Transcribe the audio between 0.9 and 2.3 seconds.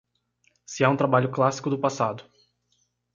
trabalho clássico do passado